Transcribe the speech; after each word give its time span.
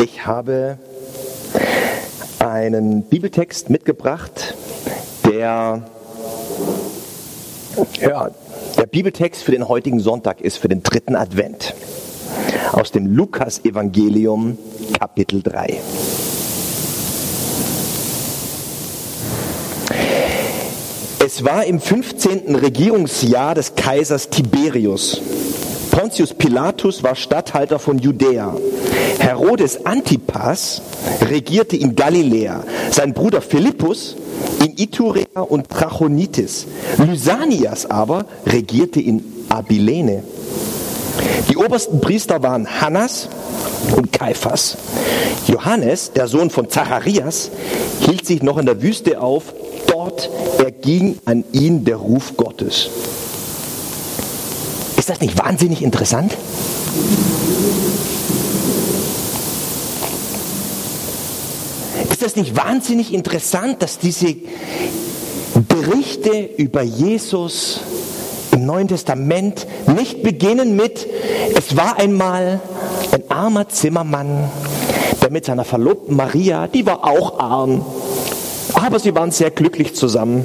Ich 0.00 0.24
habe 0.26 0.78
einen 2.38 3.02
Bibeltext 3.02 3.68
mitgebracht, 3.68 4.54
der, 5.24 5.82
ja, 8.00 8.30
der 8.76 8.86
Bibeltext 8.86 9.42
für 9.42 9.50
den 9.50 9.66
heutigen 9.66 9.98
Sonntag 9.98 10.40
ist, 10.40 10.58
für 10.58 10.68
den 10.68 10.84
dritten 10.84 11.16
Advent. 11.16 11.74
Aus 12.70 12.92
dem 12.92 13.06
Lukas-Evangelium, 13.06 14.56
Kapitel 14.96 15.42
3. 15.42 15.80
Es 21.24 21.44
war 21.44 21.64
im 21.64 21.80
15. 21.80 22.54
Regierungsjahr 22.54 23.56
des 23.56 23.74
Kaisers 23.74 24.30
Tiberius. 24.30 25.20
Pontius 25.98 26.32
Pilatus 26.32 27.02
war 27.02 27.16
Statthalter 27.16 27.80
von 27.80 27.98
Judäa. 27.98 28.54
Herodes 29.18 29.84
Antipas 29.84 30.80
regierte 31.22 31.76
in 31.76 31.96
Galiläa. 31.96 32.62
Sein 32.92 33.12
Bruder 33.12 33.42
Philippus 33.42 34.14
in 34.64 34.78
Iturea 34.78 35.40
und 35.40 35.68
Trachonitis. 35.68 36.68
Lysanias 36.98 37.90
aber 37.90 38.26
regierte 38.46 39.00
in 39.00 39.24
Abilene. 39.48 40.22
Die 41.50 41.56
obersten 41.56 42.00
Priester 42.00 42.44
waren 42.44 42.80
Hannas 42.80 43.28
und 43.96 44.12
Kaiphas. 44.12 44.76
Johannes, 45.48 46.12
der 46.12 46.28
Sohn 46.28 46.50
von 46.50 46.70
Zacharias, 46.70 47.50
hielt 48.06 48.24
sich 48.24 48.44
noch 48.44 48.58
in 48.58 48.66
der 48.66 48.80
Wüste 48.82 49.20
auf. 49.20 49.52
Dort 49.88 50.30
erging 50.58 51.18
an 51.24 51.42
ihn 51.50 51.84
der 51.84 51.96
Ruf 51.96 52.36
Gottes. 52.36 52.88
Ist 55.08 55.14
das 55.14 55.20
nicht 55.22 55.42
wahnsinnig 55.42 55.82
interessant? 55.82 56.36
Ist 62.10 62.20
das 62.20 62.36
nicht 62.36 62.54
wahnsinnig 62.54 63.14
interessant, 63.14 63.82
dass 63.82 63.98
diese 63.98 64.36
Berichte 65.66 66.50
über 66.58 66.82
Jesus 66.82 67.80
im 68.52 68.66
Neuen 68.66 68.88
Testament 68.88 69.66
nicht 69.86 70.22
beginnen 70.22 70.76
mit, 70.76 71.06
es 71.56 71.74
war 71.74 71.98
einmal 71.98 72.60
ein 73.10 73.30
armer 73.30 73.66
Zimmermann, 73.70 74.50
der 75.22 75.30
mit 75.30 75.46
seiner 75.46 75.64
Verlobten 75.64 76.16
Maria, 76.16 76.66
die 76.66 76.84
war 76.84 77.06
auch 77.06 77.40
arm, 77.40 77.82
aber 78.74 78.98
sie 78.98 79.14
waren 79.14 79.30
sehr 79.30 79.50
glücklich 79.52 79.94
zusammen, 79.94 80.44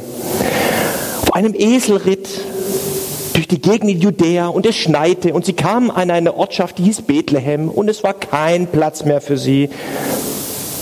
auf 1.22 1.34
einem 1.34 1.54
Esel 1.54 1.98
ritt 1.98 2.30
durch 3.44 3.60
die 3.60 3.62
Gegend 3.62 3.92
in 3.92 4.00
Judäa 4.00 4.48
und 4.48 4.66
es 4.66 4.78
schneite 4.78 5.34
und 5.34 5.46
sie 5.46 5.52
kamen 5.52 5.92
an 5.92 6.10
eine 6.12 6.38
Ortschaft, 6.38 6.78
die 6.78 6.84
hieß 6.84 7.02
Bethlehem 7.02 7.68
und 7.68 7.90
es 7.90 8.02
war 8.02 8.14
kein 8.14 8.68
Platz 8.68 9.04
mehr 9.04 9.20
für 9.20 9.38
sie. 9.38 9.70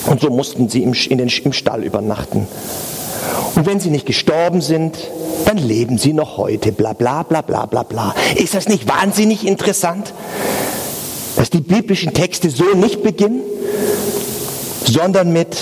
Und 0.05 0.21
so 0.21 0.29
mussten 0.29 0.69
sie 0.69 0.83
im, 0.83 0.93
den, 0.93 1.27
im 1.27 1.53
Stall 1.53 1.83
übernachten. 1.83 2.47
Und 3.55 3.65
wenn 3.65 3.79
sie 3.79 3.89
nicht 3.89 4.05
gestorben 4.05 4.61
sind, 4.61 4.95
dann 5.45 5.57
leben 5.57 5.97
sie 5.97 6.13
noch 6.13 6.37
heute. 6.37 6.71
Bla 6.71 6.93
bla 6.93 7.23
bla 7.23 7.41
bla 7.41 7.65
bla 7.65 7.81
bla. 7.81 8.13
Ist 8.35 8.53
das 8.53 8.67
nicht 8.67 8.87
wahnsinnig 8.87 9.47
interessant, 9.47 10.13
dass 11.37 11.49
die 11.49 11.61
biblischen 11.61 12.13
Texte 12.13 12.51
so 12.51 12.75
nicht 12.75 13.01
beginnen, 13.01 13.41
sondern 14.85 15.33
mit 15.33 15.57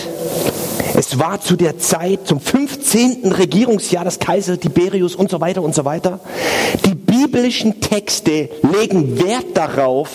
es 1.12 1.18
war 1.18 1.42
zu 1.42 1.56
der 1.56 1.80
Zeit, 1.80 2.28
zum 2.28 2.40
15. 2.40 3.32
Regierungsjahr 3.32 4.04
des 4.04 4.20
Kaisers 4.20 4.60
Tiberius 4.60 5.16
und 5.16 5.32
so 5.32 5.42
weiter 5.42 5.64
und 5.64 5.74
so 5.74 5.84
weiter. 5.84 6.20
Die 6.86 6.94
biblischen 6.94 7.82
Texte 7.82 8.50
legen 8.80 9.18
Wert 9.18 9.46
darauf, 9.56 10.10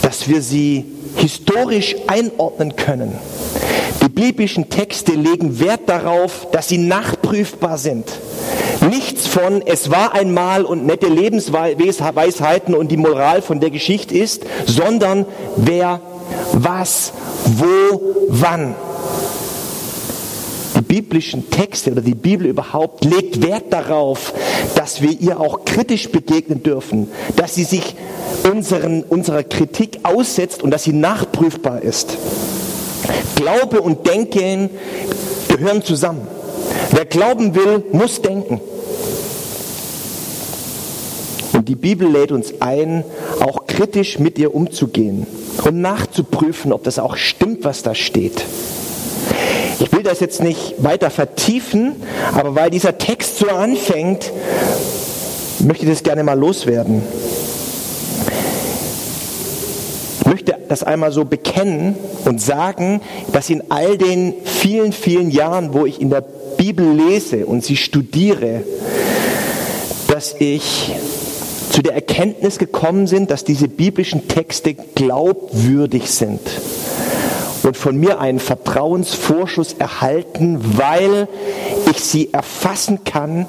dass 0.00 0.28
wir 0.28 0.42
sie 0.42 0.84
historisch 1.16 1.96
einordnen 2.06 2.76
können. 2.76 3.18
Die 4.00 4.08
biblischen 4.08 4.68
Texte 4.68 5.12
legen 5.12 5.58
Wert 5.58 5.80
darauf, 5.86 6.46
dass 6.52 6.68
sie 6.68 6.78
nachprüfbar 6.78 7.76
sind. 7.76 8.06
Nichts 8.88 9.26
von 9.26 9.60
es 9.60 9.90
war 9.90 10.14
einmal 10.14 10.64
und 10.64 10.86
nette 10.86 11.08
Lebensweisheiten 11.08 12.76
und 12.76 12.92
die 12.92 12.96
Moral 12.96 13.42
von 13.42 13.58
der 13.58 13.70
Geschichte 13.70 14.16
ist, 14.16 14.44
sondern 14.66 15.26
wer, 15.56 16.00
was, 16.52 17.12
wo, 17.44 18.00
wann 18.28 18.76
biblischen 20.84 21.50
Texte 21.50 21.92
oder 21.92 22.00
die 22.00 22.14
Bibel 22.14 22.46
überhaupt 22.46 23.04
legt 23.04 23.42
Wert 23.42 23.72
darauf, 23.72 24.32
dass 24.74 25.02
wir 25.02 25.10
ihr 25.20 25.40
auch 25.40 25.64
kritisch 25.64 26.10
begegnen 26.10 26.62
dürfen, 26.62 27.08
dass 27.36 27.54
sie 27.54 27.64
sich 27.64 27.96
unseren, 28.50 29.02
unserer 29.02 29.42
Kritik 29.42 30.00
aussetzt 30.02 30.62
und 30.62 30.70
dass 30.70 30.84
sie 30.84 30.92
nachprüfbar 30.92 31.82
ist. 31.82 32.16
Glaube 33.36 33.80
und 33.80 34.06
Denken 34.06 34.70
gehören 35.48 35.82
zusammen. 35.82 36.26
Wer 36.90 37.04
glauben 37.04 37.54
will, 37.54 37.82
muss 37.92 38.22
denken. 38.22 38.60
Und 41.52 41.68
die 41.68 41.76
Bibel 41.76 42.08
lädt 42.08 42.32
uns 42.32 42.60
ein, 42.60 43.04
auch 43.40 43.66
kritisch 43.66 44.18
mit 44.18 44.38
ihr 44.38 44.54
umzugehen 44.54 45.26
und 45.64 45.80
nachzuprüfen, 45.80 46.72
ob 46.72 46.84
das 46.84 46.98
auch 46.98 47.16
stimmt, 47.16 47.64
was 47.64 47.82
da 47.82 47.94
steht. 47.94 48.44
Ich 49.80 49.92
will 49.92 50.02
das 50.02 50.20
jetzt 50.20 50.42
nicht 50.42 50.74
weiter 50.78 51.10
vertiefen, 51.10 51.96
aber 52.32 52.54
weil 52.54 52.70
dieser 52.70 52.98
Text 52.98 53.38
so 53.38 53.48
anfängt, 53.48 54.32
möchte 55.60 55.84
ich 55.84 55.90
das 55.90 56.02
gerne 56.02 56.22
mal 56.22 56.38
loswerden. 56.38 57.02
Ich 60.20 60.26
möchte 60.26 60.56
das 60.68 60.82
einmal 60.82 61.12
so 61.12 61.24
bekennen 61.24 61.96
und 62.24 62.40
sagen, 62.40 63.00
dass 63.32 63.50
in 63.50 63.70
all 63.70 63.98
den 63.98 64.34
vielen, 64.44 64.92
vielen 64.92 65.30
Jahren, 65.30 65.74
wo 65.74 65.86
ich 65.86 66.00
in 66.00 66.10
der 66.10 66.22
Bibel 66.56 66.92
lese 66.92 67.46
und 67.46 67.64
sie 67.64 67.76
studiere, 67.76 68.62
dass 70.08 70.34
ich 70.38 70.92
zu 71.70 71.82
der 71.82 71.94
Erkenntnis 71.94 72.58
gekommen 72.58 73.06
bin, 73.06 73.26
dass 73.26 73.44
diese 73.44 73.68
biblischen 73.68 74.28
Texte 74.28 74.74
glaubwürdig 74.74 76.10
sind 76.10 76.40
und 77.64 77.76
von 77.76 77.96
mir 77.96 78.20
einen 78.20 78.40
Vertrauensvorschuss 78.40 79.74
erhalten, 79.74 80.78
weil 80.78 81.28
ich 81.90 82.00
sie 82.00 82.32
erfassen 82.32 83.04
kann 83.04 83.46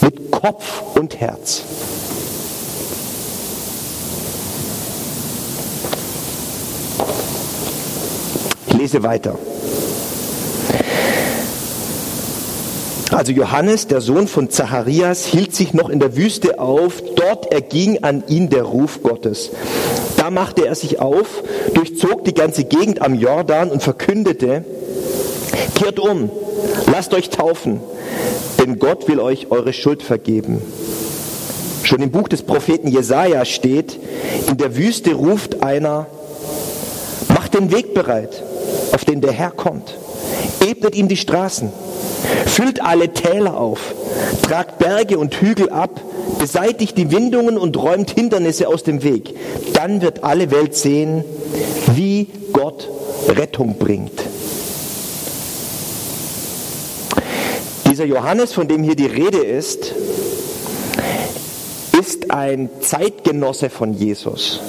mit 0.00 0.30
Kopf 0.30 0.82
und 0.94 1.18
Herz. 1.18 1.62
Ich 8.66 8.74
lese 8.74 9.02
weiter. 9.02 9.38
Also 13.12 13.32
Johannes, 13.32 13.86
der 13.88 14.00
Sohn 14.00 14.26
von 14.26 14.48
Zacharias, 14.48 15.26
hielt 15.26 15.54
sich 15.54 15.74
noch 15.74 15.90
in 15.90 16.00
der 16.00 16.16
Wüste 16.16 16.58
auf. 16.58 17.02
Dort 17.14 17.52
erging 17.52 18.02
an 18.02 18.24
ihn 18.26 18.48
der 18.48 18.62
Ruf 18.62 19.02
Gottes. 19.02 19.50
Machte 20.32 20.66
er 20.66 20.74
sich 20.74 20.98
auf, 21.00 21.42
durchzog 21.74 22.24
die 22.24 22.34
ganze 22.34 22.64
Gegend 22.64 23.02
am 23.02 23.14
Jordan 23.14 23.70
und 23.70 23.82
verkündete, 23.82 24.64
kehrt 25.74 25.98
um, 25.98 26.30
lasst 26.90 27.12
euch 27.12 27.30
taufen, 27.30 27.80
denn 28.58 28.78
Gott 28.78 29.08
will 29.08 29.20
euch 29.20 29.50
eure 29.50 29.72
Schuld 29.72 30.02
vergeben. 30.02 30.62
Schon 31.82 32.00
im 32.00 32.10
Buch 32.10 32.28
des 32.28 32.42
Propheten 32.42 32.88
Jesaja 32.88 33.44
steht, 33.44 33.98
in 34.48 34.56
der 34.56 34.76
Wüste 34.76 35.12
ruft 35.14 35.62
einer, 35.62 36.06
macht 37.28 37.54
den 37.54 37.70
Weg 37.72 37.92
bereit, 37.92 38.42
auf 38.92 39.04
den 39.04 39.20
der 39.20 39.32
Herr 39.32 39.50
kommt. 39.50 39.98
Ebnet 40.66 40.94
ihm 40.94 41.08
die 41.08 41.16
Straßen. 41.16 41.70
Füllt 42.46 42.82
alle 42.82 43.12
Täler 43.12 43.58
auf, 43.58 43.80
tragt 44.42 44.78
Berge 44.78 45.18
und 45.18 45.34
Hügel 45.34 45.70
ab, 45.70 46.00
beseitigt 46.38 46.98
die 46.98 47.10
Windungen 47.10 47.58
und 47.58 47.76
räumt 47.76 48.10
Hindernisse 48.10 48.68
aus 48.68 48.82
dem 48.82 49.02
Weg. 49.02 49.34
Dann 49.74 50.02
wird 50.02 50.24
alle 50.24 50.50
Welt 50.50 50.74
sehen, 50.76 51.24
wie 51.94 52.28
Gott 52.52 52.88
Rettung 53.28 53.78
bringt. 53.78 54.22
Dieser 57.90 58.04
Johannes, 58.04 58.52
von 58.52 58.68
dem 58.68 58.82
hier 58.82 58.96
die 58.96 59.06
Rede 59.06 59.38
ist, 59.38 59.94
ist 61.98 62.30
ein 62.30 62.70
Zeitgenosse 62.80 63.68
von 63.70 63.92
Jesus. 63.92 64.60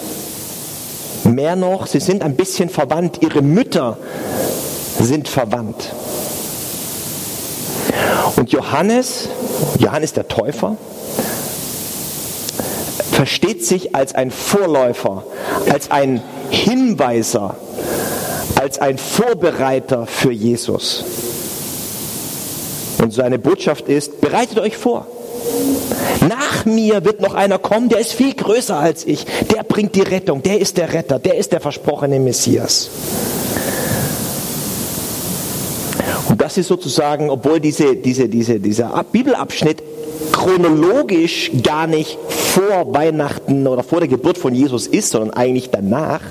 Mehr 1.24 1.56
noch, 1.56 1.88
sie 1.88 2.00
sind 2.02 2.22
ein 2.22 2.36
bisschen 2.36 2.70
verwandt, 2.70 3.20
ihre 3.22 3.42
Mütter 3.42 3.98
sind 5.00 5.28
verwandt. 5.28 5.94
Und 8.36 8.52
Johannes, 8.52 9.30
Johannes 9.80 10.14
der 10.14 10.28
Täufer, 10.28 10.76
versteht 13.24 13.64
sich 13.64 13.96
als 13.96 14.14
ein 14.14 14.32
Vorläufer, 14.32 15.24
als 15.72 15.90
ein 15.92 16.22
Hinweiser, 16.50 17.56
als 18.60 18.80
ein 18.80 18.98
Vorbereiter 18.98 20.06
für 20.08 20.34
Jesus. 20.34 21.06
Und 23.02 23.14
seine 23.14 23.40
Botschaft 23.40 23.88
ist, 23.88 24.20
bereitet 24.20 24.60
euch 24.60 24.76
vor. 24.76 25.08
Nach 26.28 26.66
mir 26.66 27.06
wird 27.06 27.22
noch 27.22 27.34
einer 27.34 27.60
kommen, 27.60 27.88
der 27.88 28.00
ist 28.00 28.12
viel 28.12 28.34
größer 28.34 28.76
als 28.76 29.08
ich. 29.08 29.26
Der 29.56 29.64
bringt 29.64 29.96
die 29.96 30.02
Rettung, 30.02 30.44
der 30.44 30.60
ist 30.60 30.76
der 30.76 30.92
Retter, 30.92 31.18
der 31.18 31.38
ist 31.38 31.54
der 31.54 31.62
versprochene 31.62 32.20
Messias. 32.20 32.90
Und 36.28 36.42
das 36.42 36.58
ist 36.58 36.68
sozusagen, 36.68 37.30
obwohl 37.30 37.62
diese, 37.62 37.96
diese, 37.96 38.28
diese, 38.28 38.60
dieser 38.60 39.02
Bibelabschnitt 39.10 39.82
chronologisch 40.34 41.52
gar 41.64 41.88
nicht 41.88 42.18
vor 42.54 42.94
Weihnachten 42.94 43.66
oder 43.66 43.82
vor 43.82 44.00
der 44.00 44.08
Geburt 44.08 44.38
von 44.38 44.54
Jesus 44.54 44.86
ist, 44.86 45.10
sondern 45.10 45.32
eigentlich 45.32 45.72
danach, 45.72 46.22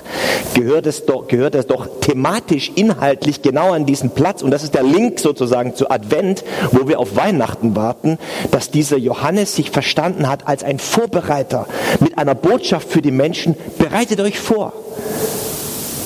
gehört 0.54 0.86
es 0.86 1.04
doch, 1.04 1.26
gehört 1.26 1.56
es 1.56 1.66
doch 1.66 1.88
thematisch, 2.00 2.70
inhaltlich 2.76 3.42
genau 3.42 3.72
an 3.72 3.86
diesen 3.86 4.10
Platz. 4.10 4.40
Und 4.40 4.52
das 4.52 4.62
ist 4.62 4.74
der 4.74 4.84
Link 4.84 5.18
sozusagen 5.18 5.74
zu 5.74 5.90
Advent, 5.90 6.44
wo 6.70 6.86
wir 6.86 7.00
auf 7.00 7.16
Weihnachten 7.16 7.74
warten, 7.74 8.18
dass 8.52 8.70
dieser 8.70 8.98
Johannes 8.98 9.56
sich 9.56 9.72
verstanden 9.72 10.28
hat 10.28 10.46
als 10.46 10.62
ein 10.62 10.78
Vorbereiter 10.78 11.66
mit 11.98 12.16
einer 12.16 12.36
Botschaft 12.36 12.88
für 12.88 13.02
die 13.02 13.10
Menschen. 13.10 13.56
Bereitet 13.78 14.20
euch 14.20 14.38
vor. 14.38 14.72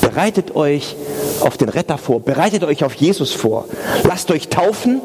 Bereitet 0.01 0.57
euch 0.57 0.97
auf 1.41 1.59
den 1.59 1.69
Retter 1.69 1.99
vor. 1.99 2.21
Bereitet 2.21 2.65
euch 2.65 2.85
auf 2.85 2.95
Jesus 2.95 3.33
vor. 3.33 3.67
Lasst 4.05 4.31
euch 4.31 4.49
taufen. 4.49 5.03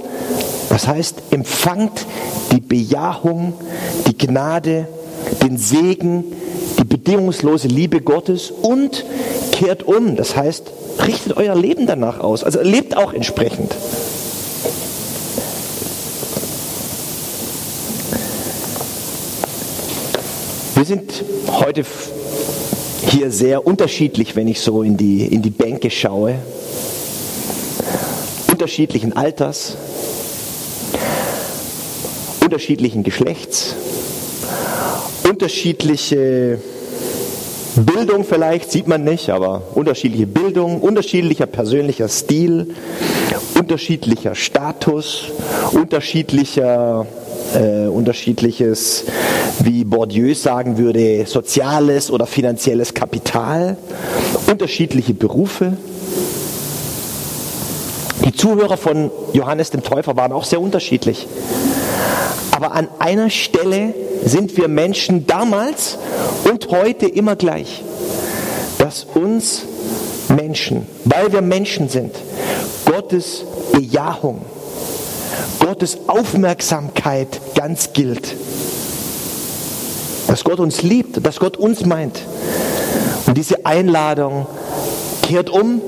Das 0.69 0.88
heißt, 0.88 1.24
empfangt 1.31 2.06
die 2.54 2.62
Bejahung, 2.62 3.56
die 4.08 4.18
Gnade, 4.18 4.88
den 5.44 5.57
Segen, 5.57 6.23
die 6.79 6.83
bedingungslose 6.83 7.68
Liebe 7.68 8.01
Gottes 8.01 8.51
und 8.51 9.06
kehrt 9.51 9.83
um. 9.83 10.15
Das 10.15 10.35
heißt, 10.35 10.63
richtet 11.06 11.38
euer 11.38 11.56
Leben 11.56 11.88
danach 11.88 12.19
aus. 12.19 12.44
Also 12.44 12.62
lebt 12.62 12.95
auch 12.97 13.13
entsprechend. 13.13 13.75
Wir 20.75 20.85
sind 20.85 21.24
heute 21.47 21.85
hier 23.07 23.31
sehr 23.31 23.67
unterschiedlich, 23.67 24.35
wenn 24.35 24.47
ich 24.47 24.62
so 24.62 24.83
in 24.83 24.97
die, 24.97 25.25
in 25.25 25.41
die 25.41 25.50
Bänke 25.50 25.91
schaue. 25.91 26.35
Unterschiedlichen 28.51 29.13
Alters, 29.15 29.75
unterschiedlichen 32.44 33.03
Geschlechts, 33.03 33.75
unterschiedliche 35.31 36.60
Bildung 37.78 38.25
vielleicht, 38.25 38.69
sieht 38.69 38.88
man 38.88 39.06
nicht, 39.06 39.30
aber 39.30 39.62
unterschiedliche 39.75 40.28
Bildung, 40.28 40.81
unterschiedlicher 40.81 41.45
persönlicher 41.45 42.10
Stil, 42.10 42.75
unterschiedlicher 43.57 44.36
Status, 44.36 45.24
unterschiedlicher, 45.72 47.06
äh, 47.54 47.88
unterschiedliches, 47.88 49.06
wie 49.63 49.86
Bourdieu 49.86 50.33
sagen 50.36 50.78
würde, 50.78 51.25
soziales 51.25 52.12
oder 52.12 52.25
finanzielles 52.25 52.94
Kapital, 52.94 53.77
unterschiedliche 54.48 55.13
Berufe. 55.13 55.77
Die 58.25 58.34
Zuhörer 58.34 58.75
von 58.75 59.12
Johannes 59.31 59.69
dem 59.69 59.81
Täufer 59.81 60.18
waren 60.18 60.34
auch 60.34 60.44
sehr 60.44 60.60
unterschiedlich. 60.60 61.25
Aber 62.62 62.75
an 62.75 62.90
einer 63.00 63.31
Stelle 63.31 63.92
sind 64.24 64.56
wir 64.56 64.68
Menschen 64.68 65.25
damals 65.25 65.98
und 66.48 66.69
heute 66.69 67.08
immer 67.08 67.36
gleich, 67.36 67.84
dass 68.78 69.04
uns 69.16 69.63
Menschen, 70.30 70.86
weil 71.04 71.31
wir 71.31 71.42
Menschen 71.42 71.90
sind, 71.90 72.13
Gottes 72.86 73.46
Bejahung, 73.72 74.44
Gottes 75.58 75.98
Aufmerksamkeit 76.06 77.42
ganz 77.56 77.94
gilt. 77.94 78.36
Dass 80.28 80.44
Gott 80.44 80.60
uns 80.60 80.84
liebt, 80.84 81.25
dass 81.25 81.40
Gott 81.40 81.58
uns 81.58 81.84
meint. 81.84 82.19
Und 83.25 83.38
diese 83.38 83.66
Einladung, 83.66 84.46
kehrt 85.24 85.50
um, 85.50 85.81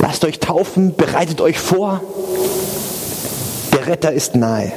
lasst 0.00 0.24
euch 0.24 0.40
taufen, 0.40 0.94
bereitet 0.96 1.42
euch 1.42 1.58
vor. 1.58 2.00
Der 3.74 3.86
Retter 3.88 4.12
ist 4.14 4.34
nahe. 4.36 4.72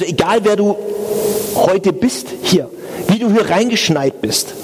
Also 0.00 0.12
egal 0.12 0.40
wer 0.44 0.56
du 0.56 0.78
heute 1.56 1.92
bist 1.92 2.28
hier, 2.42 2.70
wie 3.08 3.18
du 3.18 3.30
hier 3.30 3.50
reingeschneit 3.50 4.22
bist, 4.22 4.54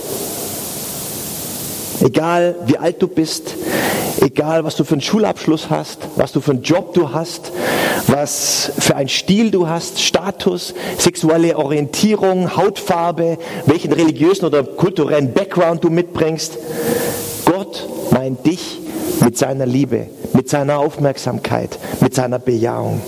egal 2.00 2.54
wie 2.64 2.78
alt 2.78 3.02
du 3.02 3.06
bist, 3.06 3.54
egal 4.22 4.64
was 4.64 4.76
du 4.76 4.84
für 4.84 4.92
einen 4.92 5.02
Schulabschluss 5.02 5.68
hast, 5.68 5.98
was 6.16 6.32
du 6.32 6.40
für 6.40 6.52
einen 6.52 6.62
Job 6.62 6.94
du 6.94 7.12
hast, 7.12 7.52
was 8.06 8.72
für 8.78 8.96
einen 8.96 9.10
Stil 9.10 9.50
du 9.50 9.68
hast, 9.68 10.00
Status, 10.00 10.72
sexuelle 10.96 11.58
Orientierung, 11.58 12.56
Hautfarbe, 12.56 13.36
welchen 13.66 13.92
religiösen 13.92 14.46
oder 14.46 14.64
kulturellen 14.64 15.34
Background 15.34 15.84
du 15.84 15.90
mitbringst, 15.90 16.56
Gott 17.44 17.86
meint 18.10 18.46
dich 18.46 18.78
mit 19.20 19.36
seiner 19.36 19.66
Liebe, 19.66 20.06
mit 20.32 20.48
seiner 20.48 20.78
Aufmerksamkeit, 20.78 21.78
mit 22.00 22.14
seiner 22.14 22.38
Bejahung. 22.38 23.02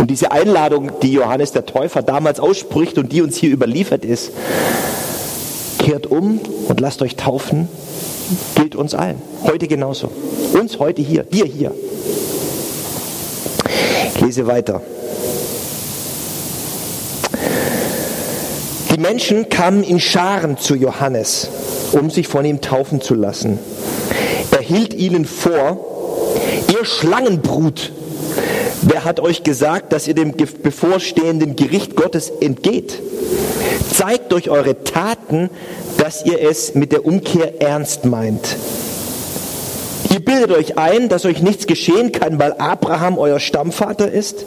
Und 0.00 0.10
diese 0.10 0.32
Einladung, 0.32 0.92
die 1.02 1.12
Johannes 1.12 1.52
der 1.52 1.66
Täufer 1.66 2.00
damals 2.00 2.40
ausspricht 2.40 2.96
und 2.96 3.12
die 3.12 3.20
uns 3.20 3.36
hier 3.36 3.50
überliefert 3.50 4.02
ist, 4.02 4.30
kehrt 5.78 6.06
um 6.06 6.40
und 6.68 6.80
lasst 6.80 7.02
euch 7.02 7.16
taufen, 7.16 7.68
gilt 8.54 8.76
uns 8.76 8.94
allen. 8.94 9.20
Heute 9.44 9.68
genauso. 9.68 10.10
Uns 10.58 10.78
heute 10.78 11.02
hier, 11.02 11.24
dir 11.24 11.44
hier. 11.44 11.74
Ich 14.14 14.20
lese 14.22 14.46
weiter. 14.46 14.80
Die 18.94 18.98
Menschen 18.98 19.50
kamen 19.50 19.84
in 19.84 20.00
Scharen 20.00 20.56
zu 20.56 20.76
Johannes, 20.76 21.48
um 21.92 22.08
sich 22.08 22.26
von 22.26 22.46
ihm 22.46 22.62
taufen 22.62 23.02
zu 23.02 23.14
lassen. 23.14 23.58
Er 24.50 24.62
hielt 24.62 24.94
ihnen 24.94 25.26
vor, 25.26 25.78
ihr 26.72 26.86
Schlangenbrut, 26.86 27.92
Wer 28.82 29.04
hat 29.04 29.20
euch 29.20 29.42
gesagt, 29.42 29.92
dass 29.92 30.08
ihr 30.08 30.14
dem 30.14 30.32
bevorstehenden 30.32 31.56
Gericht 31.56 31.96
Gottes 31.96 32.30
entgeht? 32.40 32.98
Zeigt 33.92 34.32
durch 34.32 34.48
eure 34.48 34.84
Taten, 34.84 35.50
dass 35.98 36.24
ihr 36.24 36.40
es 36.40 36.74
mit 36.74 36.92
der 36.92 37.04
Umkehr 37.04 37.60
ernst 37.60 38.04
meint. 38.04 38.56
Ihr 40.10 40.24
bildet 40.24 40.50
euch 40.50 40.78
ein, 40.78 41.08
dass 41.08 41.24
euch 41.24 41.42
nichts 41.42 41.66
geschehen 41.66 42.10
kann, 42.10 42.38
weil 42.38 42.54
Abraham 42.54 43.18
euer 43.18 43.38
Stammvater 43.38 44.10
ist. 44.10 44.44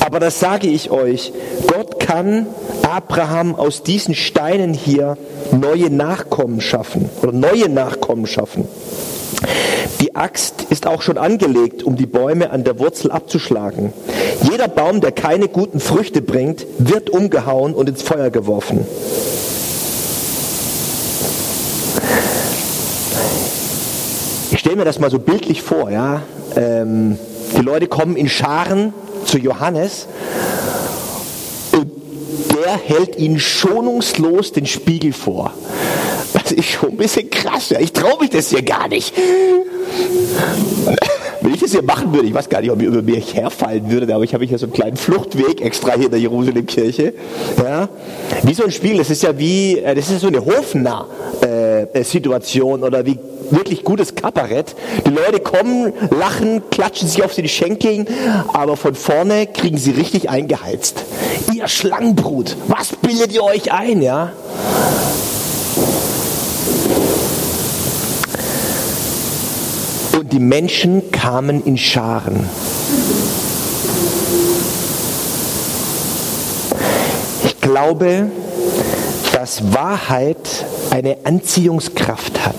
Aber 0.00 0.20
das 0.20 0.38
sage 0.38 0.68
ich 0.68 0.90
euch, 0.90 1.32
Gott 1.66 1.98
kann 1.98 2.46
Abraham 2.82 3.54
aus 3.54 3.82
diesen 3.82 4.14
Steinen 4.14 4.72
hier 4.72 5.18
neue 5.50 5.90
Nachkommen 5.90 6.60
schaffen 6.60 7.10
oder 7.22 7.32
neue 7.32 7.68
Nachkommen 7.68 8.26
schaffen. 8.26 8.68
Die 10.00 10.14
Axt 10.14 10.66
ist 10.70 10.86
auch 10.86 11.02
schon 11.02 11.18
angelegt, 11.18 11.82
um 11.82 11.96
die 11.96 12.06
Bäume 12.06 12.50
an 12.50 12.64
der 12.64 12.78
Wurzel 12.78 13.10
abzuschlagen. 13.10 13.92
Jeder 14.50 14.68
Baum, 14.68 15.00
der 15.00 15.12
keine 15.12 15.48
guten 15.48 15.80
Früchte 15.80 16.22
bringt, 16.22 16.66
wird 16.78 17.10
umgehauen 17.10 17.74
und 17.74 17.88
ins 17.88 18.02
Feuer 18.02 18.30
geworfen. 18.30 18.86
Ich 24.50 24.60
stelle 24.60 24.76
mir 24.76 24.84
das 24.84 24.98
mal 24.98 25.10
so 25.10 25.18
bildlich 25.18 25.62
vor, 25.62 25.90
ja. 25.90 26.22
Ähm, 26.56 27.18
die 27.56 27.62
Leute 27.62 27.86
kommen 27.86 28.16
in 28.16 28.28
Scharen 28.28 28.92
zu 29.24 29.38
Johannes 29.38 30.06
und 31.72 31.90
der 32.54 32.76
hält 32.76 33.16
ihnen 33.16 33.40
schonungslos 33.40 34.52
den 34.52 34.66
Spiegel 34.66 35.12
vor. 35.12 35.52
Ist 36.52 36.68
schon 36.68 36.90
ein 36.90 36.96
bisschen 36.96 37.28
krass. 37.30 37.70
Ja. 37.70 37.80
Ich 37.80 37.92
traue 37.92 38.20
mich 38.20 38.30
das 38.30 38.50
hier 38.50 38.62
gar 38.62 38.86
nicht. 38.88 39.12
Wenn 41.40 41.54
ich 41.54 41.60
das 41.60 41.72
hier 41.72 41.82
machen 41.82 42.14
würde, 42.14 42.28
ich 42.28 42.34
weiß 42.34 42.48
gar 42.48 42.60
nicht, 42.60 42.70
ob 42.70 42.80
ich 42.80 42.86
über 42.86 43.02
mich 43.02 43.34
herfallen 43.34 43.90
würde, 43.90 44.14
aber 44.14 44.22
ich 44.22 44.32
habe 44.32 44.44
hier 44.44 44.58
so 44.58 44.66
einen 44.66 44.72
kleinen 44.72 44.96
Fluchtweg 44.96 45.60
extra 45.60 45.94
hier 45.94 46.04
in 46.04 46.12
der 46.12 46.20
Jerusalemkirche. 46.20 47.14
Ja. 47.58 47.88
Wie 48.44 48.54
so 48.54 48.62
ein 48.62 48.70
Spiel, 48.70 48.98
das 48.98 49.10
ist 49.10 49.24
ja 49.24 49.36
wie, 49.36 49.78
äh, 49.78 49.96
das 49.96 50.08
ist 50.08 50.20
so 50.20 50.28
eine 50.28 50.44
Hofnarr-Situation 50.44 52.82
äh, 52.82 52.84
oder 52.84 53.04
wie 53.06 53.18
wirklich 53.50 53.82
gutes 53.82 54.14
Kabarett. 54.14 54.76
Die 55.04 55.10
Leute 55.10 55.40
kommen, 55.40 55.92
lachen, 56.10 56.62
klatschen 56.70 57.08
sich 57.08 57.24
auf 57.24 57.34
den 57.34 57.48
Schenkeln, 57.48 58.06
aber 58.52 58.76
von 58.76 58.94
vorne 58.94 59.48
kriegen 59.48 59.78
sie 59.78 59.90
richtig 59.90 60.30
eingeheizt. 60.30 61.02
Ihr 61.52 61.66
Schlangenbrut, 61.66 62.56
was 62.68 62.94
bildet 62.96 63.32
ihr 63.32 63.42
euch 63.42 63.72
ein, 63.72 64.00
ja? 64.00 64.30
Die 70.32 70.38
Menschen 70.38 71.10
kamen 71.10 71.62
in 71.64 71.76
Scharen. 71.76 72.48
Ich 77.44 77.60
glaube, 77.60 78.30
dass 79.34 79.74
Wahrheit 79.74 80.64
eine 80.90 81.18
Anziehungskraft 81.24 82.46
hat. 82.46 82.54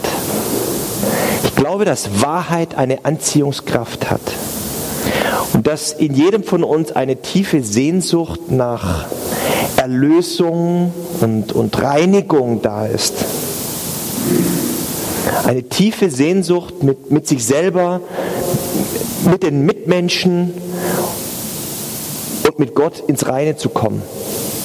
Ich 1.44 1.56
glaube, 1.56 1.86
dass 1.86 2.22
Wahrheit 2.22 2.76
eine 2.76 3.06
Anziehungskraft 3.06 4.12
hat. 4.12 4.22
Und 5.54 5.66
dass 5.66 5.94
in 5.94 6.14
jedem 6.14 6.44
von 6.44 6.64
uns 6.64 6.92
eine 6.92 7.18
tiefe 7.18 7.64
Sehnsucht 7.64 8.52
nach 8.52 9.06
Erlösung 9.78 10.94
und, 11.22 11.54
und 11.54 11.82
Reinigung 11.82 12.62
da 12.62 12.86
ist. 12.86 13.14
Eine 15.46 15.64
tiefe 15.64 16.10
Sehnsucht 16.10 16.84
mit, 16.84 17.12
mit 17.12 17.28
sich 17.28 17.46
selber, 17.46 18.02
mit 19.30 19.44
den 19.44 19.66
Mitmenschen 19.66 20.54
und 22.48 22.60
mit 22.60 22.76
Gott 22.76 23.04
ins 23.08 23.28
Reine 23.28 23.58
zu 23.58 23.70
kommen. 23.70 24.02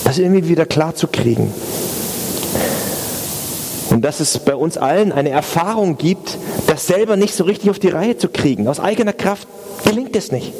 Das 0.04 0.18
irgendwie 0.18 0.48
wieder 0.48 0.66
klar 0.66 0.94
zu 0.94 1.08
kriegen. 1.08 1.52
Und 3.90 4.04
dass 4.04 4.20
es 4.20 4.38
bei 4.38 4.54
uns 4.54 4.76
allen 4.76 5.12
eine 5.12 5.30
Erfahrung 5.30 5.98
gibt, 5.98 6.38
das 6.66 6.86
selber 6.86 7.16
nicht 7.16 7.34
so 7.34 7.44
richtig 7.44 7.70
auf 7.70 7.78
die 7.78 7.88
Reihe 7.88 8.16
zu 8.16 8.28
kriegen. 8.28 8.68
Aus 8.68 8.78
eigener 8.80 9.12
Kraft 9.12 9.48
gelingt 9.84 10.14
es 10.14 10.30
nicht. 10.30 10.52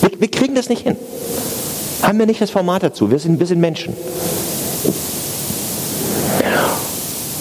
Wir, 0.00 0.10
wir 0.20 0.30
kriegen 0.30 0.54
das 0.54 0.68
nicht 0.68 0.82
hin. 0.82 0.96
Haben 2.02 2.18
wir 2.18 2.26
nicht 2.26 2.40
das 2.40 2.50
Format 2.50 2.82
dazu. 2.82 3.10
Wir 3.10 3.18
sind, 3.18 3.38
wir 3.38 3.46
sind 3.46 3.60
Menschen. 3.60 3.94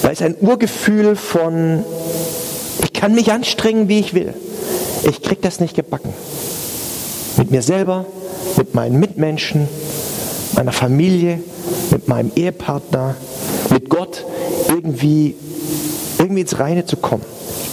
Da 0.03 0.10
ist 0.21 0.27
ein 0.27 0.47
Urgefühl 0.47 1.15
von, 1.15 1.83
ich 2.83 2.93
kann 2.93 3.15
mich 3.15 3.31
anstrengen, 3.31 3.89
wie 3.89 3.99
ich 3.99 4.13
will. 4.13 4.33
Ich 5.09 5.23
kriege 5.23 5.41
das 5.41 5.59
nicht 5.59 5.75
gebacken. 5.75 6.13
Mit 7.37 7.49
mir 7.49 7.63
selber, 7.63 8.05
mit 8.55 8.75
meinen 8.75 8.99
Mitmenschen, 8.99 9.67
meiner 10.53 10.73
Familie, 10.73 11.41
mit 11.89 12.07
meinem 12.07 12.31
Ehepartner, 12.35 13.15
mit 13.71 13.89
Gott 13.89 14.25
irgendwie, 14.67 15.35
irgendwie 16.19 16.41
ins 16.41 16.59
Reine 16.59 16.85
zu 16.85 16.97
kommen. 16.97 17.23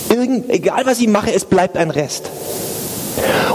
Irgend, 0.08 0.48
egal 0.48 0.86
was 0.86 1.00
ich 1.00 1.08
mache, 1.08 1.34
es 1.34 1.44
bleibt 1.44 1.76
ein 1.76 1.90
Rest. 1.90 2.30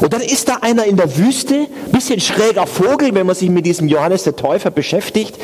Und 0.01 0.13
dann 0.13 0.21
ist 0.21 0.50
da 0.50 0.57
einer 0.62 0.85
in 0.85 0.97
der 0.97 1.17
Wüste, 1.17 1.67
bisschen 1.91 2.19
schräger 2.19 2.67
Vogel, 2.67 3.15
wenn 3.15 3.25
man 3.25 3.35
sich 3.35 3.50
mit 3.50 3.65
diesem 3.65 3.88
Johannes 3.88 4.23
der 4.23 4.35
Täufer 4.35 4.69
beschäftigt. 4.69 5.35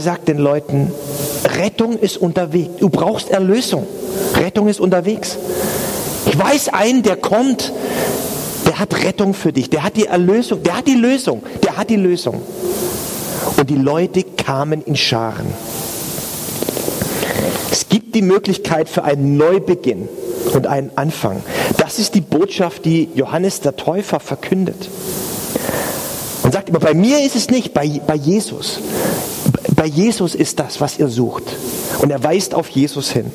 Der 0.00 0.14
sagt 0.14 0.28
den 0.28 0.38
Leuten, 0.38 0.90
Rettung 1.58 1.98
ist 1.98 2.16
unterwegs. 2.16 2.70
Du 2.80 2.88
brauchst 2.88 3.28
Erlösung. 3.28 3.86
Rettung 4.34 4.66
ist 4.66 4.80
unterwegs. 4.80 5.36
Ich 6.24 6.38
weiß 6.38 6.70
einen, 6.70 7.02
der 7.02 7.16
kommt, 7.16 7.70
der 8.64 8.78
hat 8.78 8.94
Rettung 9.04 9.34
für 9.34 9.52
dich, 9.52 9.68
der 9.68 9.82
hat 9.82 9.98
die 9.98 10.06
Erlösung, 10.06 10.62
der 10.62 10.78
hat 10.78 10.86
die 10.86 10.94
Lösung, 10.94 11.42
der 11.62 11.76
hat 11.76 11.90
die 11.90 11.96
Lösung. 11.96 12.40
Und 13.58 13.68
die 13.68 13.76
Leute 13.76 14.22
kamen 14.22 14.80
in 14.80 14.96
Scharen. 14.96 15.52
Es 17.70 17.86
gibt 17.90 18.14
die 18.14 18.22
Möglichkeit 18.22 18.88
für 18.88 19.04
einen 19.04 19.36
Neubeginn 19.36 20.08
und 20.54 20.66
einen 20.66 20.92
Anfang. 20.94 21.42
Das 21.76 21.98
ist 21.98 22.14
die 22.14 22.22
Botschaft, 22.22 22.86
die 22.86 23.10
Johannes 23.14 23.60
der 23.60 23.76
Täufer 23.76 24.18
verkündet. 24.18 24.88
Und 26.42 26.54
sagt 26.54 26.70
immer, 26.70 26.80
bei 26.80 26.94
mir 26.94 27.22
ist 27.22 27.36
es 27.36 27.50
nicht, 27.50 27.74
bei, 27.74 28.00
bei 28.06 28.14
Jesus. 28.14 28.80
Bei 29.80 29.86
Jesus 29.86 30.34
ist 30.34 30.60
das, 30.60 30.82
was 30.82 30.98
ihr 30.98 31.08
sucht. 31.08 31.44
Und 32.00 32.10
er 32.10 32.22
weist 32.22 32.54
auf 32.54 32.68
Jesus 32.68 33.12
hin. 33.12 33.32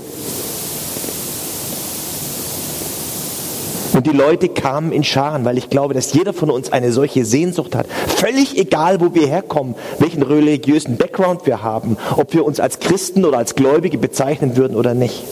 Und 3.94 4.06
die 4.06 4.12
Leute 4.12 4.50
kamen 4.50 4.92
in 4.92 5.04
Scharen, 5.04 5.44
weil 5.44 5.58
ich 5.58 5.72
glaube, 5.72 5.96
dass 5.96 6.14
jeder 6.14 6.34
von 6.34 6.52
uns 6.52 6.72
eine 6.72 6.92
solche 6.92 7.26
Sehnsucht 7.26 7.74
hat. 7.74 7.88
Völlig 8.16 8.60
egal, 8.60 9.02
wo 9.02 9.16
wir 9.16 9.26
herkommen, 9.26 9.74
welchen 9.98 10.22
religiösen 10.22 10.98
Background 10.98 11.48
wir 11.48 11.64
haben, 11.64 11.98
ob 12.16 12.36
wir 12.36 12.46
uns 12.46 12.60
als 12.60 12.78
Christen 12.78 13.26
oder 13.26 13.40
als 13.40 13.56
Gläubige 13.56 13.98
bezeichnen 13.98 14.56
würden 14.56 14.78
oder 14.78 14.94
nicht. 14.94 15.24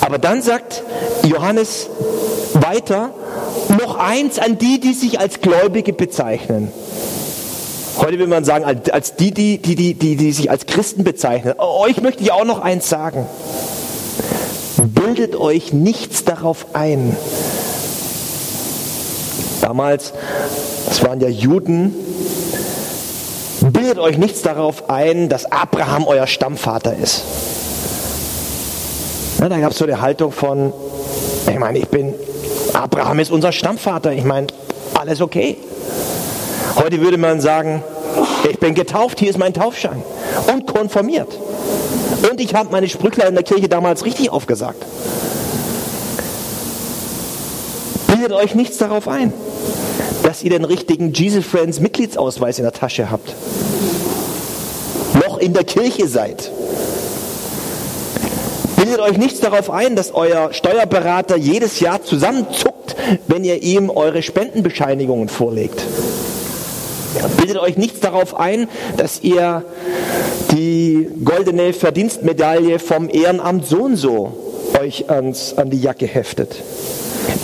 Aber 0.00 0.16
dann 0.16 0.40
sagt 0.40 0.82
Johannes 1.24 1.90
weiter, 2.54 3.10
noch 3.68 3.96
eins 3.96 4.38
an 4.38 4.56
die, 4.56 4.80
die 4.80 4.94
sich 4.94 5.20
als 5.20 5.42
Gläubige 5.42 5.92
bezeichnen. 5.92 6.72
Heute 7.98 8.18
will 8.18 8.26
man 8.26 8.44
sagen, 8.44 8.64
als 8.64 9.16
die, 9.16 9.32
die, 9.32 9.58
die, 9.58 9.74
die, 9.76 9.94
die, 9.94 10.16
die 10.16 10.32
sich 10.32 10.50
als 10.50 10.66
Christen 10.66 11.04
bezeichnen. 11.04 11.54
Euch 11.58 12.00
möchte 12.00 12.22
ich 12.22 12.32
auch 12.32 12.44
noch 12.44 12.60
eins 12.60 12.88
sagen 12.88 13.26
bildet 15.14 15.36
euch 15.36 15.72
nichts 15.72 16.24
darauf 16.24 16.66
ein. 16.74 17.16
Damals, 19.60 20.12
das 20.86 21.02
waren 21.04 21.20
ja 21.20 21.28
Juden, 21.28 21.94
bildet 23.60 23.98
euch 23.98 24.18
nichts 24.18 24.42
darauf 24.42 24.90
ein, 24.90 25.28
dass 25.28 25.50
Abraham 25.50 26.06
euer 26.06 26.26
Stammvater 26.26 26.96
ist. 26.96 27.22
Ja, 29.40 29.48
da 29.48 29.58
gab 29.58 29.72
es 29.72 29.78
so 29.78 29.84
eine 29.84 30.00
Haltung 30.00 30.32
von, 30.32 30.72
ich 31.46 31.58
meine, 31.58 31.78
ich 31.78 31.88
bin, 31.88 32.14
Abraham 32.72 33.20
ist 33.20 33.30
unser 33.30 33.52
Stammvater, 33.52 34.12
ich 34.12 34.24
meine, 34.24 34.48
alles 34.94 35.20
okay. 35.20 35.56
Heute 36.76 37.00
würde 37.00 37.18
man 37.18 37.40
sagen, 37.40 37.84
ich 38.50 38.58
bin 38.58 38.74
getauft, 38.74 39.20
hier 39.20 39.30
ist 39.30 39.38
mein 39.38 39.54
Taufschein 39.54 40.02
und 40.52 40.66
konformiert. 40.66 41.28
Und 42.28 42.40
ich 42.40 42.54
habe 42.54 42.70
meine 42.72 42.88
Sprüchler 42.88 43.28
in 43.28 43.34
der 43.34 43.44
Kirche 43.44 43.68
damals 43.68 44.04
richtig 44.04 44.30
aufgesagt. 44.30 44.84
Bildet 48.08 48.32
euch 48.32 48.54
nichts 48.56 48.78
darauf 48.78 49.06
ein, 49.06 49.32
dass 50.24 50.42
ihr 50.42 50.50
den 50.50 50.64
richtigen 50.64 51.12
Jesus 51.12 51.44
Friends 51.44 51.78
Mitgliedsausweis 51.78 52.58
in 52.58 52.64
der 52.64 52.72
Tasche 52.72 53.10
habt. 53.10 53.32
Noch 55.14 55.38
in 55.38 55.52
der 55.52 55.64
Kirche 55.64 56.08
seid. 56.08 56.50
Bildet 58.76 58.98
euch 58.98 59.16
nichts 59.16 59.40
darauf 59.40 59.70
ein, 59.70 59.94
dass 59.94 60.12
euer 60.12 60.52
Steuerberater 60.52 61.36
jedes 61.36 61.78
Jahr 61.78 62.02
zusammenzuckt, 62.02 62.96
wenn 63.28 63.44
ihr 63.44 63.62
ihm 63.62 63.90
eure 63.90 64.22
Spendenbescheinigungen 64.22 65.28
vorlegt. 65.28 65.80
Bildet 67.44 67.60
euch 67.60 67.76
nichts 67.76 68.00
darauf 68.00 68.40
ein, 68.40 68.68
dass 68.96 69.20
ihr 69.22 69.62
die 70.52 71.10
goldene 71.22 71.74
Verdienstmedaille 71.74 72.78
vom 72.78 73.10
Ehrenamt 73.10 73.66
so 73.66 73.82
und 73.82 73.96
so 73.96 74.32
euch 74.80 75.10
ans, 75.10 75.52
an 75.58 75.68
die 75.68 75.78
Jacke 75.78 76.06
heftet. 76.06 76.56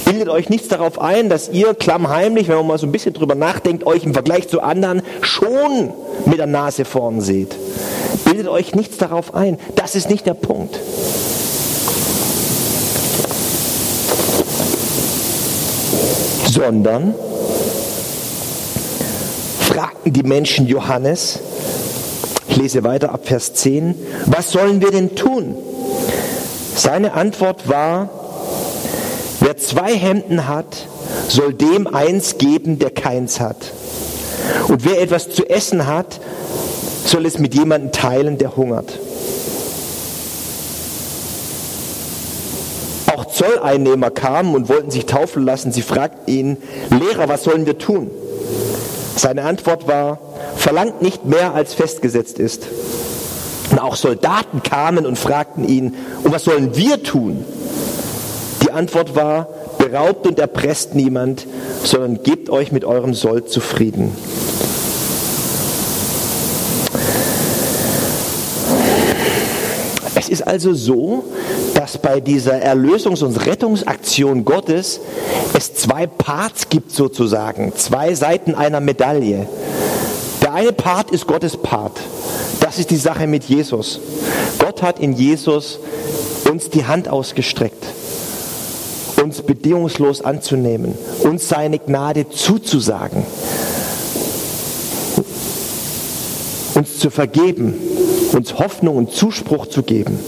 Bildet 0.07 0.31
euch 0.31 0.49
nichts 0.49 0.69
darauf 0.69 0.99
ein, 0.99 1.29
dass 1.29 1.51
ihr 1.51 1.75
klammheimlich, 1.75 2.49
wenn 2.49 2.57
man 2.57 2.67
mal 2.67 2.79
so 2.79 2.87
ein 2.87 2.93
bisschen 2.93 3.13
drüber 3.13 3.35
nachdenkt, 3.35 3.85
euch 3.87 4.03
im 4.05 4.15
Vergleich 4.15 4.49
zu 4.49 4.63
anderen 4.63 5.03
schon 5.21 5.93
mit 6.25 6.39
der 6.39 6.47
Nase 6.47 6.87
vorn 6.87 7.21
seht. 7.21 7.55
Bildet 8.25 8.49
euch 8.49 8.75
nichts 8.75 8.97
darauf 8.97 9.35
ein. 9.35 9.59
Das 9.77 9.95
ist 9.95 10.09
nicht 10.09 10.25
der 10.25 10.33
Punkt. 10.33 10.81
Sondern 16.47 17.15
fragten 19.81 20.13
die 20.13 20.23
Menschen 20.25 20.67
Johannes, 20.67 21.39
ich 22.49 22.57
lese 22.57 22.85
weiter 22.85 23.13
ab 23.15 23.23
Vers 23.25 23.55
10, 23.55 23.95
was 24.27 24.53
sollen 24.53 24.83
wir 24.83 24.91
denn 24.91 25.17
tun? 25.17 25.57
Seine 26.77 27.15
Antwort 27.15 27.67
war, 27.67 28.11
wer 29.41 29.57
zwei 29.57 29.97
Hemden 29.97 30.47
hat, 30.47 30.87
soll 31.29 31.55
dem 31.55 31.87
eins 31.87 32.37
geben, 32.37 32.79
der 32.79 32.91
keins 32.91 33.41
hat. 33.41 33.73
Und 34.69 34.85
wer 34.85 35.01
etwas 35.01 35.31
zu 35.31 35.49
essen 35.49 35.87
hat, 35.87 36.21
soll 37.07 37.25
es 37.25 37.39
mit 37.39 37.55
jemandem 37.55 37.91
teilen, 37.91 38.37
der 38.37 38.59
hungert. 38.59 38.99
Auch 43.17 43.25
Zolleinnehmer 43.25 44.11
kamen 44.11 44.55
und 44.55 44.69
wollten 44.69 44.91
sich 44.91 45.07
taufen 45.07 45.43
lassen. 45.47 45.73
Sie 45.73 45.81
fragten 45.81 46.31
ihn, 46.31 46.57
Lehrer, 46.91 47.31
was 47.31 47.45
sollen 47.45 47.65
wir 47.65 47.79
tun? 47.79 48.11
Seine 49.17 49.43
Antwort 49.43 49.87
war, 49.87 50.19
verlangt 50.57 51.03
nicht 51.03 51.25
mehr, 51.25 51.55
als 51.55 51.75
festgesetzt 51.75 52.39
ist. 52.39 52.67
Und 53.71 53.79
auch 53.79 53.97
Soldaten 53.97 54.63
kamen 54.63 55.07
und 55.07 55.19
fragten 55.19 55.69
ihn, 55.69 55.95
und 56.25 56.33
was 56.33 56.45
sollen 56.45 56.77
wir 56.77 57.03
tun? 57.03 57.45
Die 58.63 58.71
Antwort 58.71 59.15
war, 59.15 59.49
beraubt 59.79 60.27
und 60.27 60.39
erpresst 60.39 60.95
niemand, 60.95 61.47
sondern 61.85 62.23
gebt 62.23 62.51
euch 62.51 62.73
mit 62.73 62.85
eurem 62.85 63.15
Sold 63.15 63.51
zufrieden. 63.51 64.13
Es 70.15 70.29
ist 70.29 70.47
also 70.47 70.75
so, 70.75 71.25
dass 71.91 71.99
bei 72.01 72.21
dieser 72.21 72.55
Erlösungs- 72.55 73.25
und 73.25 73.35
Rettungsaktion 73.47 74.45
Gottes 74.45 75.01
es 75.55 75.75
zwei 75.75 76.07
Parts 76.07 76.69
gibt 76.69 76.93
sozusagen, 76.93 77.73
zwei 77.75 78.15
Seiten 78.15 78.55
einer 78.55 78.79
Medaille. 78.79 79.49
Der 80.41 80.55
eine 80.55 80.71
Part 80.71 81.11
ist 81.11 81.27
Gottes 81.27 81.57
Part. 81.57 81.99
Das 82.61 82.79
ist 82.79 82.93
die 82.93 82.97
Sache 82.97 83.27
mit 83.27 83.43
Jesus. 83.43 83.99
Gott 84.61 84.83
hat 84.83 85.01
in 85.01 85.15
Jesus 85.15 85.81
uns 86.49 86.71
die 86.71 86.85
Hand 86.85 87.09
ausgestreckt, 87.09 87.85
uns 89.21 89.43
bedingungslos 89.43 90.21
anzunehmen, 90.23 90.97
uns 91.25 91.49
seine 91.49 91.81
Gnade 91.81 92.31
zuzusagen, 92.31 93.27
uns 96.75 97.01
zu 97.01 97.11
vergeben, 97.11 97.75
uns 98.33 98.61
Hoffnung 98.61 98.97
und 98.97 99.13
Zuspruch 99.13 99.67
zu 99.67 99.83
geben. 99.83 100.21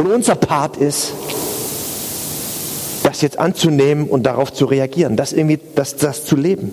Und 0.00 0.06
unser 0.06 0.34
Part 0.34 0.78
ist, 0.78 1.12
das 3.02 3.20
jetzt 3.20 3.38
anzunehmen 3.38 4.08
und 4.08 4.22
darauf 4.22 4.50
zu 4.50 4.64
reagieren, 4.64 5.14
das 5.14 5.34
irgendwie, 5.34 5.58
das, 5.74 5.96
das 5.96 6.24
zu 6.24 6.36
leben. 6.36 6.72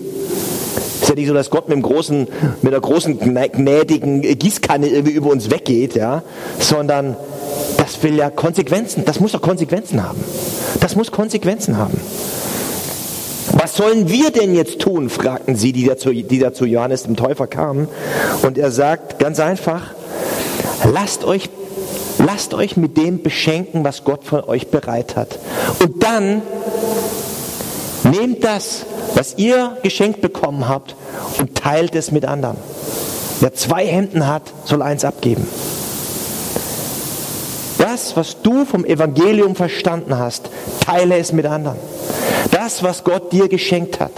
Es 0.96 1.02
ist 1.02 1.08
ja 1.10 1.14
nicht 1.14 1.28
so, 1.28 1.34
dass 1.34 1.50
Gott 1.50 1.68
mit, 1.68 1.76
dem 1.76 1.82
großen, 1.82 2.26
mit 2.62 2.72
einer 2.72 2.80
großen 2.80 3.18
gnädigen 3.18 4.22
Gießkanne 4.22 4.88
irgendwie 4.88 5.12
über 5.12 5.30
uns 5.30 5.50
weggeht, 5.50 5.94
ja, 5.94 6.22
sondern 6.58 7.18
das 7.76 8.02
will 8.02 8.16
ja 8.16 8.30
Konsequenzen, 8.30 9.04
das 9.04 9.20
muss 9.20 9.32
doch 9.32 9.42
Konsequenzen 9.42 10.02
haben. 10.02 10.24
Das 10.80 10.96
muss 10.96 11.12
Konsequenzen 11.12 11.76
haben. 11.76 12.00
Was 13.52 13.76
sollen 13.76 14.08
wir 14.08 14.30
denn 14.30 14.54
jetzt 14.54 14.78
tun? 14.78 15.10
fragten 15.10 15.54
sie, 15.54 15.72
die 15.74 15.84
da, 15.84 15.98
zu, 15.98 16.14
die 16.14 16.38
da 16.38 16.54
zu 16.54 16.64
Johannes 16.64 17.02
dem 17.02 17.16
Täufer 17.16 17.46
kamen. 17.46 17.88
Und 18.40 18.56
er 18.56 18.70
sagt 18.70 19.18
ganz 19.18 19.38
einfach, 19.38 19.92
lasst 20.90 21.24
euch, 21.24 21.50
lasst 22.18 22.54
euch 22.54 22.76
mit 22.76 22.96
dem 22.96 23.22
beschenken, 23.22 23.84
was 23.84 24.04
Gott 24.04 24.24
von 24.24 24.42
euch 24.44 24.68
bereit 24.68 25.16
hat. 25.16 25.38
Und 25.80 26.02
dann 26.02 26.42
nehmt 28.04 28.44
das, 28.44 28.86
was 29.14 29.36
ihr 29.36 29.76
geschenkt 29.82 30.20
bekommen 30.20 30.68
habt, 30.68 30.94
und 31.38 31.54
teilt 31.54 31.94
es 31.94 32.10
mit 32.10 32.24
anderen. 32.24 32.56
Wer 33.40 33.54
zwei 33.54 33.86
Hemden 33.86 34.26
hat, 34.26 34.42
soll 34.64 34.82
eins 34.82 35.04
abgeben. 35.04 35.46
Das, 37.78 38.16
was 38.16 38.42
du 38.42 38.64
vom 38.64 38.84
Evangelium 38.84 39.54
verstanden 39.54 40.18
hast, 40.18 40.50
teile 40.84 41.16
es 41.18 41.32
mit 41.32 41.46
anderen. 41.46 41.78
Das, 42.50 42.82
was 42.82 43.04
Gott 43.04 43.32
dir 43.32 43.48
geschenkt 43.48 44.00
hat, 44.00 44.12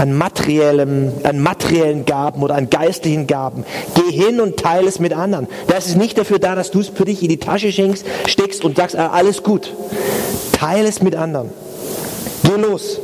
an, 0.00 0.16
materiellem, 0.16 1.12
an 1.24 1.40
materiellen 1.40 2.06
Gaben 2.06 2.42
oder 2.42 2.54
an 2.54 2.70
geistlichen 2.70 3.26
Gaben, 3.26 3.64
geh 3.94 4.10
hin 4.10 4.40
und 4.40 4.56
teile 4.56 4.88
es 4.88 4.98
mit 4.98 5.12
anderen. 5.12 5.46
Das 5.66 5.88
ist 5.88 5.96
nicht 5.96 6.16
dafür 6.16 6.38
da, 6.38 6.54
dass 6.54 6.70
du 6.70 6.80
es 6.80 6.88
für 6.88 7.04
dich 7.04 7.22
in 7.22 7.28
die 7.28 7.36
Tasche 7.36 7.70
schenkst, 7.70 8.06
steckst 8.26 8.64
und 8.64 8.76
sagst, 8.76 8.96
ah, 8.96 9.10
alles 9.10 9.42
gut. 9.42 9.74
Teile 10.52 10.88
es 10.88 11.02
mit 11.02 11.14
anderen. 11.14 11.50
Geh 12.44 12.60
los. 12.60 12.98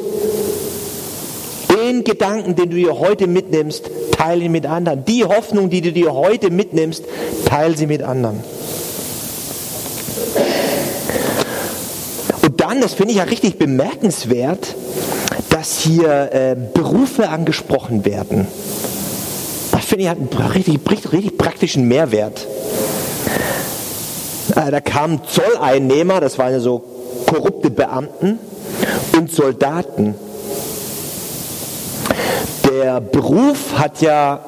Den 1.71 2.03
Gedanken, 2.03 2.57
den 2.57 2.71
du 2.71 2.77
dir 2.77 2.99
heute 2.99 3.27
mitnimmst, 3.27 3.91
teile 4.13 4.45
ihn 4.45 4.53
mit 4.53 4.65
anderen. 4.65 5.05
Die 5.05 5.25
Hoffnung, 5.25 5.69
die 5.69 5.83
du 5.83 5.93
dir 5.93 6.15
heute 6.15 6.51
mitnimmst, 6.51 7.05
teile 7.45 7.77
sie 7.77 7.87
mit 7.87 8.03
anderen. 8.03 8.43
Dann, 12.69 12.81
das 12.81 12.95
finde 12.95 13.13
ich 13.13 13.19
ja 13.19 13.25
richtig 13.25 13.59
bemerkenswert, 13.59 14.75
dass 15.51 15.79
hier 15.79 16.33
äh, 16.33 16.57
Berufe 16.75 17.29
angesprochen 17.29 18.05
werden. 18.05 18.47
Das 19.73 19.85
finde 19.85 20.05
ich 20.05 20.11
hat 20.11 20.19
einen 20.19 20.29
richtig, 20.29 20.81
richtig, 20.89 21.39
praktischen 21.39 21.87
Mehrwert. 21.87 22.47
Äh, 24.57 24.71
da 24.71 24.81
kamen 24.81 25.21
Zolleinnehmer, 25.29 26.21
das 26.21 26.39
waren 26.39 26.53
ja 26.53 26.61
so 26.61 26.83
korrupte 27.27 27.71
Beamten 27.71 28.39
und 29.17 29.33
Soldaten. 29.33 30.15
Der 32.69 33.01
Beruf 33.01 33.79
hat 33.79 34.01
ja 34.01 34.45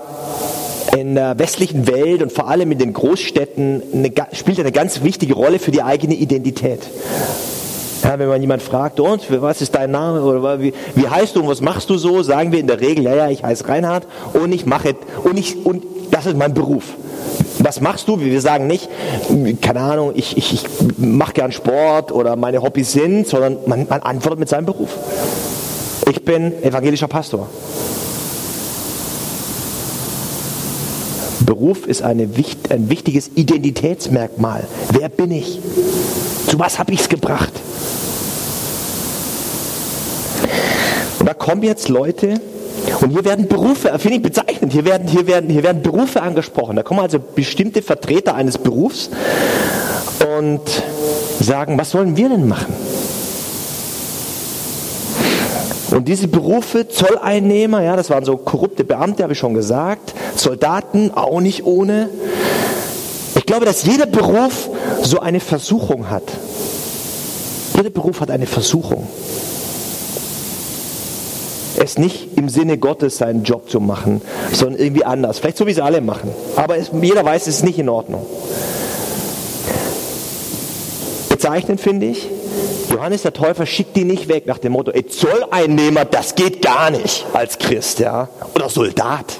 in 0.96 1.14
der 1.14 1.38
westlichen 1.38 1.86
Welt 1.86 2.22
und 2.22 2.32
vor 2.32 2.48
allem 2.48 2.72
in 2.72 2.78
den 2.78 2.92
Großstädten 2.92 3.82
eine, 3.92 4.10
spielt 4.32 4.58
eine 4.58 4.72
ganz 4.72 5.02
wichtige 5.02 5.34
Rolle 5.34 5.60
für 5.60 5.70
die 5.70 5.82
eigene 5.82 6.14
Identität. 6.14 6.80
Ja, 8.02 8.18
wenn 8.18 8.28
man 8.28 8.40
jemand 8.40 8.62
fragt, 8.62 9.00
und 9.00 9.26
was 9.42 9.60
ist 9.60 9.74
dein 9.74 9.90
Name 9.90 10.22
oder 10.22 10.60
wie, 10.60 10.72
wie 10.94 11.08
heißt 11.08 11.36
du 11.36 11.40
und 11.40 11.48
was 11.48 11.60
machst 11.60 11.90
du 11.90 11.98
so, 11.98 12.22
sagen 12.22 12.52
wir 12.52 12.60
in 12.60 12.66
der 12.66 12.80
Regel, 12.80 13.04
ja, 13.04 13.14
ja, 13.14 13.28
ich 13.28 13.42
heiße 13.42 13.68
Reinhard 13.68 14.06
und 14.32 14.52
ich 14.52 14.66
mache 14.66 14.94
und 15.24 15.38
ich 15.38 15.66
und 15.66 15.82
das 16.10 16.26
ist 16.26 16.36
mein 16.36 16.54
Beruf. 16.54 16.84
Was 17.58 17.80
machst 17.80 18.08
du? 18.08 18.20
Wir 18.20 18.40
sagen 18.40 18.66
nicht, 18.66 18.88
keine 19.60 19.80
Ahnung, 19.80 20.12
ich, 20.14 20.36
ich, 20.36 20.54
ich 20.54 20.64
mache 20.96 21.32
gern 21.32 21.52
Sport 21.52 22.12
oder 22.12 22.36
meine 22.36 22.62
Hobbys 22.62 22.92
sind, 22.92 23.26
sondern 23.26 23.58
man, 23.66 23.86
man 23.88 24.00
antwortet 24.00 24.38
mit 24.38 24.48
seinem 24.48 24.66
Beruf. 24.66 24.90
Ich 26.08 26.24
bin 26.24 26.62
evangelischer 26.62 27.08
Pastor. 27.08 27.48
Beruf 31.40 31.86
ist 31.86 32.02
eine, 32.02 32.28
ein 32.70 32.90
wichtiges 32.90 33.30
Identitätsmerkmal. 33.34 34.64
Wer 34.92 35.08
bin 35.08 35.30
ich? 35.30 35.58
Zu 36.46 36.58
was 36.58 36.78
habe 36.78 36.92
ich 36.92 37.00
es 37.00 37.08
gebracht? 37.08 37.52
Und 41.18 41.26
da 41.26 41.27
kommen 41.38 41.62
jetzt 41.62 41.88
Leute, 41.88 42.40
und 43.00 43.10
hier 43.10 43.24
werden 43.24 43.48
Berufe, 43.48 43.96
finde 43.98 44.16
ich 44.16 44.22
bezeichnend, 44.22 44.72
hier 44.72 44.84
werden, 44.84 45.08
hier, 45.08 45.26
werden, 45.26 45.50
hier 45.50 45.62
werden 45.62 45.82
Berufe 45.82 46.22
angesprochen. 46.22 46.76
Da 46.76 46.82
kommen 46.82 47.00
also 47.00 47.18
bestimmte 47.18 47.82
Vertreter 47.82 48.34
eines 48.34 48.58
Berufs 48.58 49.10
und 50.38 50.60
sagen, 51.40 51.78
was 51.78 51.90
sollen 51.90 52.16
wir 52.16 52.28
denn 52.28 52.48
machen? 52.48 52.74
Und 55.90 56.06
diese 56.06 56.28
Berufe, 56.28 56.88
Zolleinnehmer, 56.88 57.82
ja, 57.82 57.96
das 57.96 58.10
waren 58.10 58.24
so 58.24 58.36
korrupte 58.36 58.84
Beamte, 58.84 59.22
habe 59.22 59.32
ich 59.32 59.38
schon 59.38 59.54
gesagt, 59.54 60.14
Soldaten, 60.36 61.12
auch 61.12 61.40
nicht 61.40 61.64
ohne. 61.64 62.10
Ich 63.34 63.46
glaube, 63.46 63.64
dass 63.64 63.84
jeder 63.84 64.06
Beruf 64.06 64.68
so 65.02 65.20
eine 65.20 65.40
Versuchung 65.40 66.10
hat. 66.10 66.24
Jeder 67.74 67.90
Beruf 67.90 68.20
hat 68.20 68.30
eine 68.30 68.46
Versuchung 68.46 69.08
es 71.88 71.98
nicht 71.98 72.36
im 72.36 72.48
Sinne 72.48 72.78
Gottes 72.78 73.18
seinen 73.18 73.42
Job 73.42 73.68
zu 73.70 73.80
machen, 73.80 74.20
sondern 74.52 74.80
irgendwie 74.80 75.04
anders. 75.04 75.38
Vielleicht 75.38 75.56
so, 75.56 75.66
wie 75.66 75.72
sie 75.72 75.82
alle 75.82 76.00
machen. 76.00 76.30
Aber 76.56 76.76
es, 76.76 76.90
jeder 77.00 77.24
weiß, 77.24 77.46
es 77.46 77.56
ist 77.56 77.64
nicht 77.64 77.78
in 77.78 77.88
Ordnung. 77.88 78.24
Bezeichnend 81.28 81.80
finde 81.80 82.06
ich, 82.06 82.28
Johannes 82.90 83.22
der 83.22 83.32
Täufer 83.32 83.66
schickt 83.66 83.96
die 83.96 84.04
nicht 84.04 84.28
weg 84.28 84.46
nach 84.46 84.58
dem 84.58 84.72
Motto, 84.72 84.90
ey, 84.90 85.06
Zolleinnehmer, 85.06 86.04
das 86.04 86.34
geht 86.34 86.62
gar 86.62 86.90
nicht 86.90 87.26
als 87.32 87.58
Christ, 87.58 88.00
ja, 88.00 88.28
oder 88.54 88.68
Soldat. 88.68 89.38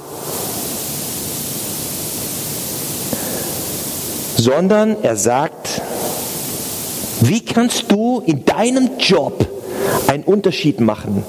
Sondern 4.37 4.97
er 5.03 5.17
sagt, 5.17 5.83
wie 7.21 7.41
kannst 7.41 7.91
du 7.91 8.23
in 8.25 8.45
deinem 8.45 8.91
Job 8.99 9.45
einen 10.07 10.23
Unterschied 10.23 10.81
machen 10.81 11.25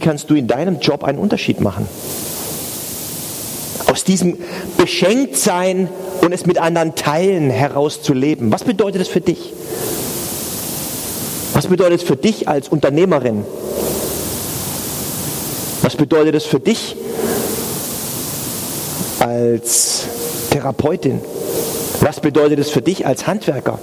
kannst 0.00 0.30
du 0.30 0.34
in 0.34 0.46
deinem 0.46 0.80
Job 0.80 1.04
einen 1.04 1.18
Unterschied 1.18 1.60
machen? 1.60 1.86
Aus 3.86 4.04
diesem 4.04 4.38
Beschenktsein 4.76 5.88
und 6.22 6.32
es 6.32 6.46
mit 6.46 6.58
anderen 6.58 6.94
teilen 6.94 7.50
heraus 7.50 8.02
zu 8.02 8.12
leben. 8.12 8.52
Was 8.52 8.64
bedeutet 8.64 9.00
das 9.00 9.08
für 9.08 9.20
dich? 9.20 9.52
Was 11.54 11.66
bedeutet 11.66 12.00
es 12.00 12.06
für 12.06 12.16
dich 12.16 12.48
als 12.48 12.68
Unternehmerin? 12.68 13.44
Was 15.82 15.96
bedeutet 15.96 16.34
es 16.34 16.44
für 16.44 16.60
dich 16.60 16.96
als 19.18 20.06
Therapeutin? 20.50 21.20
Was 22.00 22.20
bedeutet 22.20 22.58
es 22.58 22.70
für 22.70 22.82
dich 22.82 23.06
als 23.06 23.26
Handwerker? 23.26 23.78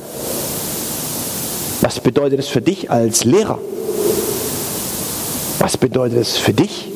Was 1.82 2.00
bedeutet 2.00 2.40
es 2.40 2.48
für 2.48 2.62
dich 2.62 2.90
als 2.90 3.24
Lehrer? 3.24 3.60
Was 5.60 5.76
bedeutet 5.76 6.20
es 6.20 6.38
für 6.38 6.54
dich 6.54 6.88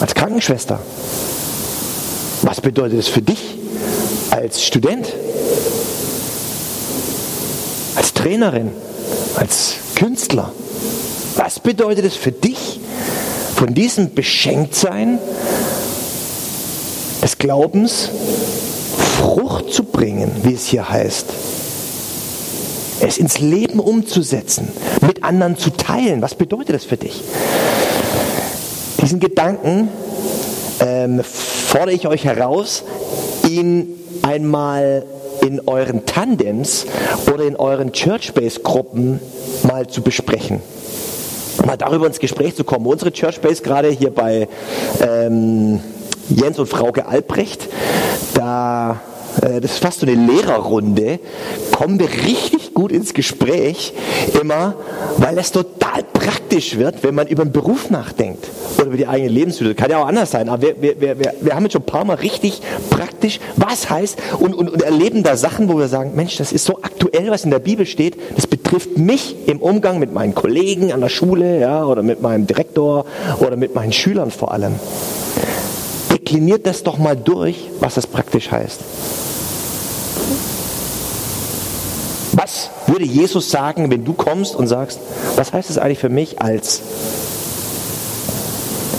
als 0.00 0.14
Krankenschwester? 0.14 0.80
Was 2.42 2.60
bedeutet 2.60 2.98
es 2.98 3.08
für 3.08 3.22
dich 3.22 3.56
als 4.30 4.62
Student? 4.62 5.12
Als 7.94 8.12
Trainerin? 8.14 8.70
Als 9.36 9.74
Künstler? 9.94 10.52
Was 11.36 11.60
bedeutet 11.60 12.04
es 12.04 12.16
für 12.16 12.32
dich, 12.32 12.80
von 13.56 13.74
diesem 13.74 14.14
Beschenktsein 14.14 15.18
des 17.22 17.38
Glaubens 17.38 18.10
Frucht 19.18 19.72
zu 19.72 19.84
bringen, 19.84 20.30
wie 20.42 20.54
es 20.54 20.66
hier 20.66 20.88
heißt? 20.88 21.26
Es 23.00 23.18
ins 23.18 23.38
Leben 23.38 23.80
umzusetzen, 23.80 24.68
mit 25.00 25.24
anderen 25.24 25.56
zu 25.56 25.70
teilen. 25.70 26.22
Was 26.22 26.34
bedeutet 26.34 26.74
das 26.74 26.84
für 26.84 26.96
dich? 26.96 27.22
Diesen 29.00 29.20
Gedanken 29.20 29.88
ähm, 30.80 31.22
fordere 31.22 31.92
ich 31.92 32.06
euch 32.06 32.24
heraus, 32.24 32.84
ihn 33.48 33.98
einmal 34.22 35.04
in 35.42 35.60
euren 35.66 36.06
Tandems 36.06 36.86
oder 37.32 37.44
in 37.44 37.56
euren 37.56 37.92
Church-Base-Gruppen 37.92 39.20
mal 39.64 39.86
zu 39.86 40.00
besprechen. 40.00 40.62
Mal 41.66 41.76
darüber 41.76 42.06
ins 42.06 42.18
Gespräch 42.18 42.56
zu 42.56 42.64
kommen. 42.64 42.86
Unsere 42.86 43.12
Church-Base 43.12 43.62
gerade 43.62 43.90
hier 43.90 44.10
bei 44.10 44.48
ähm, 45.00 45.80
Jens 46.30 46.58
und 46.58 46.66
Frauke 46.66 47.06
Albrecht, 47.06 47.68
da, 48.34 49.00
äh, 49.42 49.60
das 49.60 49.72
ist 49.72 49.78
fast 49.78 50.00
so 50.00 50.06
eine 50.06 50.14
Lehrerrunde, 50.14 51.20
kommen 51.76 51.98
wir 51.98 52.08
richtig 52.08 52.63
gut 52.74 52.92
ins 52.92 53.14
Gespräch 53.14 53.94
immer, 54.40 54.74
weil 55.16 55.38
es 55.38 55.52
total 55.52 56.02
praktisch 56.12 56.76
wird, 56.76 57.02
wenn 57.02 57.14
man 57.14 57.28
über 57.28 57.44
den 57.44 57.52
Beruf 57.52 57.90
nachdenkt 57.90 58.48
oder 58.76 58.86
über 58.86 58.96
die 58.96 59.06
eigene 59.06 59.30
Lebenssituation. 59.30 59.76
Kann 59.76 59.90
ja 59.90 60.02
auch 60.02 60.08
anders 60.08 60.30
sein, 60.30 60.48
aber 60.48 60.62
wir, 60.62 60.80
wir, 60.80 61.00
wir, 61.00 61.34
wir 61.40 61.54
haben 61.54 61.62
jetzt 61.62 61.72
schon 61.72 61.82
ein 61.82 61.86
paar 61.86 62.04
Mal 62.04 62.16
richtig 62.16 62.60
praktisch, 62.90 63.40
was 63.56 63.88
heißt 63.88 64.18
und, 64.40 64.54
und, 64.54 64.68
und 64.70 64.82
erleben 64.82 65.22
da 65.22 65.36
Sachen, 65.36 65.68
wo 65.68 65.78
wir 65.78 65.88
sagen, 65.88 66.12
Mensch, 66.14 66.36
das 66.36 66.52
ist 66.52 66.64
so 66.64 66.78
aktuell, 66.82 67.30
was 67.30 67.44
in 67.44 67.50
der 67.50 67.58
Bibel 67.60 67.86
steht, 67.86 68.16
das 68.36 68.46
betrifft 68.46 68.98
mich 68.98 69.36
im 69.46 69.60
Umgang 69.60 69.98
mit 69.98 70.12
meinen 70.12 70.34
Kollegen 70.34 70.92
an 70.92 71.00
der 71.00 71.08
Schule 71.08 71.60
ja, 71.60 71.84
oder 71.84 72.02
mit 72.02 72.22
meinem 72.22 72.46
Direktor 72.46 73.06
oder 73.40 73.56
mit 73.56 73.74
meinen 73.74 73.92
Schülern 73.92 74.30
vor 74.30 74.52
allem. 74.52 74.74
Dekliniert 76.12 76.66
das 76.66 76.82
doch 76.82 76.98
mal 76.98 77.16
durch, 77.16 77.70
was 77.80 77.94
das 77.94 78.06
praktisch 78.06 78.50
heißt. 78.50 78.80
Was 82.32 82.70
würde 82.86 83.04
Jesus 83.04 83.50
sagen, 83.50 83.90
wenn 83.90 84.04
du 84.04 84.12
kommst 84.12 84.54
und 84.54 84.66
sagst, 84.66 85.00
was 85.36 85.52
heißt 85.52 85.70
es 85.70 85.78
eigentlich 85.78 85.98
für 85.98 86.08
mich 86.08 86.40
als? 86.40 86.80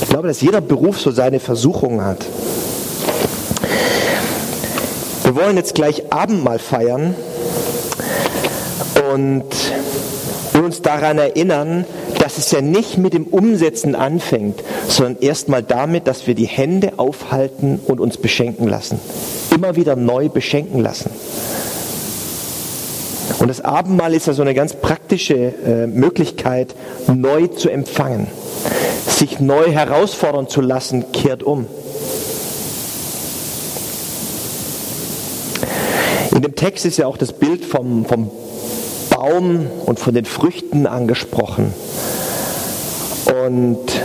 Ich 0.02 0.10
glaube, 0.10 0.28
dass 0.28 0.42
jeder 0.42 0.62
Beruf 0.62 1.00
so 1.00 1.12
seine 1.12 1.40
Versuchungen 1.40 2.04
hat. 2.04 2.26
Wir 5.24 5.36
wollen 5.36 5.58
jetzt 5.58 5.76
gleich 5.76 6.12
Abendmahl 6.12 6.60
feiern 6.60 7.16
und 9.14 9.46
uns 10.54 10.82
daran 10.82 11.18
erinnern, 11.18 11.86
dass 12.20 12.38
es 12.38 12.52
ja 12.52 12.62
nicht 12.62 12.98
mit 12.98 13.14
dem 13.14 13.26
Umsetzen 13.26 13.96
anfängt, 13.96 14.64
sondern 14.88 15.18
erstmal 15.22 15.64
damit, 15.64 16.08
dass 16.08 16.28
wir 16.28 16.36
die 16.36 16.48
Hände 16.48 16.94
aufhalten 16.98 17.80
und 17.86 18.00
uns 18.00 18.18
beschenken 18.18 18.68
lassen. 18.68 19.00
Immer 19.54 19.76
wieder 19.76 19.96
neu 19.96 20.30
beschenken 20.30 20.82
lassen. 20.82 21.10
Und 23.46 23.50
das 23.50 23.62
Abendmahl 23.62 24.16
ist 24.16 24.26
ja 24.26 24.34
so 24.34 24.42
eine 24.42 24.56
ganz 24.56 24.74
praktische 24.74 25.36
äh, 25.36 25.86
Möglichkeit, 25.86 26.74
neu 27.06 27.46
zu 27.46 27.70
empfangen. 27.70 28.26
Sich 29.06 29.40
neu 29.40 29.70
herausfordern 29.72 30.48
zu 30.48 30.62
lassen, 30.62 31.12
kehrt 31.12 31.44
um. 31.44 31.68
In 36.32 36.42
dem 36.42 36.56
Text 36.56 36.88
ist 36.88 36.98
ja 36.98 37.06
auch 37.06 37.18
das 37.18 37.34
Bild 37.34 37.64
vom, 37.64 38.06
vom 38.06 38.32
Baum 39.12 39.68
und 39.86 40.00
von 40.00 40.16
den 40.16 40.26
Früchten 40.26 40.88
angesprochen. 40.88 41.72
Und 43.46 44.02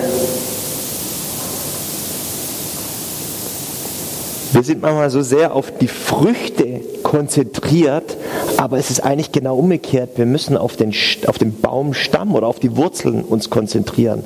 wir 4.52 4.62
sind 4.62 4.82
manchmal 4.82 5.08
so 5.08 5.22
sehr 5.22 5.54
auf 5.54 5.72
die 5.78 5.88
Früchte 5.88 6.69
konzentriert, 7.10 8.16
aber 8.56 8.78
es 8.78 8.88
ist 8.88 9.00
eigentlich 9.00 9.32
genau 9.32 9.56
umgekehrt. 9.56 10.10
Wir 10.14 10.26
müssen 10.26 10.56
auf 10.56 10.76
den, 10.76 10.94
auf 11.26 11.38
den 11.38 11.60
Baumstamm 11.60 12.36
oder 12.36 12.46
auf 12.46 12.60
die 12.60 12.76
Wurzeln 12.76 13.24
uns 13.24 13.50
konzentrieren. 13.50 14.22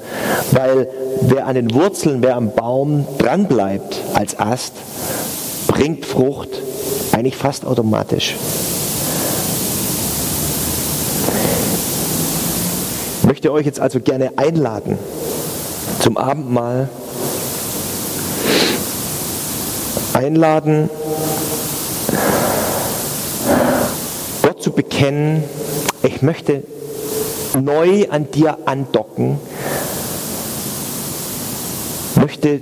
Weil 0.52 0.90
wer 1.22 1.46
an 1.46 1.54
den 1.54 1.72
Wurzeln, 1.72 2.22
wer 2.22 2.36
am 2.36 2.52
Baum 2.52 3.06
dranbleibt 3.16 4.02
als 4.12 4.38
Ast, 4.38 4.74
bringt 5.66 6.04
Frucht 6.04 6.50
eigentlich 7.12 7.36
fast 7.36 7.64
automatisch. 7.64 8.36
Ich 13.22 13.26
möchte 13.26 13.50
euch 13.50 13.64
jetzt 13.64 13.80
also 13.80 13.98
gerne 13.98 14.32
einladen 14.36 14.98
zum 16.00 16.18
Abendmahl. 16.18 16.90
Einladen, 20.12 20.90
Bekennen, 24.94 25.42
ich 26.04 26.22
möchte 26.22 26.62
neu 27.60 28.06
an 28.10 28.30
dir 28.30 28.58
andocken, 28.64 29.40
möchte 32.14 32.60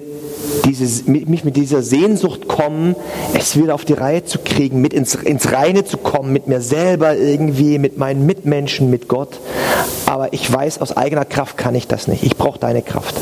dieses, 0.64 1.06
mich 1.06 1.44
mit 1.44 1.56
dieser 1.56 1.82
Sehnsucht 1.82 2.48
kommen, 2.48 2.96
es 3.34 3.54
wieder 3.58 3.74
auf 3.74 3.84
die 3.84 3.92
Reihe 3.92 4.24
zu 4.24 4.38
kriegen, 4.38 4.80
mit 4.80 4.94
ins, 4.94 5.14
ins 5.14 5.52
Reine 5.52 5.84
zu 5.84 5.98
kommen, 5.98 6.32
mit 6.32 6.46
mir 6.46 6.62
selber 6.62 7.16
irgendwie, 7.16 7.78
mit 7.78 7.98
meinen 7.98 8.24
Mitmenschen, 8.24 8.88
mit 8.88 9.08
Gott. 9.08 9.38
Aber 10.06 10.32
ich 10.32 10.50
weiß, 10.50 10.80
aus 10.80 10.96
eigener 10.96 11.26
Kraft 11.26 11.58
kann 11.58 11.74
ich 11.74 11.86
das 11.86 12.08
nicht. 12.08 12.22
Ich 12.22 12.38
brauche 12.38 12.58
deine 12.58 12.80
Kraft. 12.80 13.14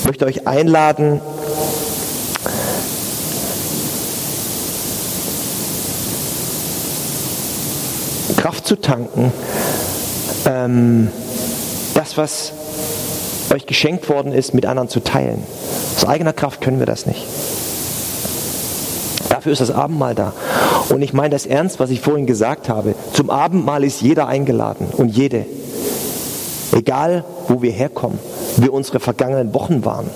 Ich 0.00 0.06
möchte 0.06 0.24
euch 0.24 0.46
einladen, 0.46 1.20
Kraft 8.46 8.64
zu 8.64 8.80
tanken. 8.80 9.32
Ähm, 10.46 11.08
das, 11.94 12.16
was 12.16 12.52
euch 13.52 13.66
geschenkt 13.66 14.08
worden 14.08 14.30
ist, 14.30 14.54
mit 14.54 14.66
anderen 14.66 14.88
zu 14.88 15.00
teilen. 15.00 15.42
Aus 15.96 16.04
eigener 16.04 16.32
Kraft 16.32 16.60
können 16.60 16.78
wir 16.78 16.86
das 16.86 17.06
nicht. 17.06 17.24
Dafür 19.30 19.50
ist 19.50 19.60
das 19.60 19.72
Abendmahl 19.72 20.14
da. 20.14 20.32
Und 20.90 21.02
ich 21.02 21.12
meine 21.12 21.30
das 21.30 21.44
ernst, 21.44 21.80
was 21.80 21.90
ich 21.90 22.00
vorhin 22.00 22.26
gesagt 22.26 22.68
habe. 22.68 22.94
Zum 23.14 23.30
Abendmahl 23.30 23.82
ist 23.82 24.00
jeder 24.00 24.28
eingeladen 24.28 24.86
und 24.96 25.08
jede. 25.08 25.44
Egal, 26.70 27.24
wo 27.48 27.62
wir 27.62 27.72
herkommen, 27.72 28.20
wie 28.58 28.68
unsere 28.68 29.00
vergangenen 29.00 29.54
Wochen 29.54 29.84
waren. 29.84 30.08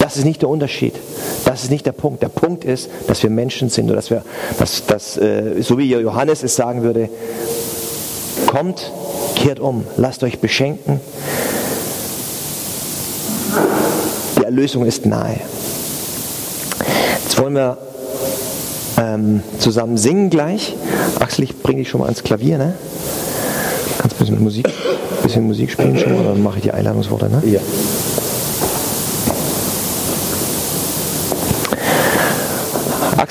Das 0.00 0.18
ist 0.18 0.26
nicht 0.26 0.42
der 0.42 0.50
Unterschied. 0.50 0.96
Das 1.48 1.64
ist 1.64 1.70
nicht 1.70 1.86
der 1.86 1.92
Punkt. 1.92 2.22
Der 2.22 2.28
Punkt 2.28 2.62
ist, 2.62 2.90
dass 3.06 3.22
wir 3.22 3.30
Menschen 3.30 3.70
sind 3.70 3.88
und 3.88 3.96
dass 3.96 4.10
wir, 4.10 4.22
dass, 4.58 4.84
dass, 4.84 5.16
äh, 5.16 5.62
so 5.62 5.78
wie 5.78 5.86
Johannes 5.86 6.42
es 6.42 6.54
sagen 6.54 6.82
würde, 6.82 7.08
kommt, 8.46 8.92
kehrt 9.34 9.58
um, 9.58 9.86
lasst 9.96 10.22
euch 10.24 10.40
beschenken. 10.40 11.00
Die 14.38 14.44
Erlösung 14.44 14.84
ist 14.84 15.06
nahe. 15.06 15.40
Jetzt 17.24 17.40
wollen 17.40 17.54
wir 17.54 17.78
ähm, 18.98 19.42
zusammen 19.58 19.96
singen 19.96 20.28
gleich. 20.28 20.76
Axel, 21.18 21.44
ich 21.44 21.62
bringe 21.62 21.78
dich 21.78 21.88
schon 21.88 22.00
mal 22.00 22.08
ans 22.08 22.22
Klavier, 22.22 22.58
ne? 22.58 22.74
Kannst 23.96 24.16
ein 24.16 24.18
bisschen 24.18 24.44
Musik, 24.44 24.68
bisschen 25.22 25.46
Musik 25.46 25.70
spielen 25.70 25.98
schon 25.98 26.12
dann 26.12 26.42
mache 26.42 26.58
ich 26.58 26.64
die 26.64 26.72
Einladungsworte, 26.72 27.30
ne? 27.30 27.42
Ja. 27.46 27.60